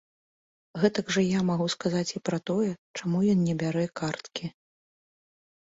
[0.83, 4.45] Гэтак жа я магу сказаць і пра тое, чаму ён не бярэ карткі.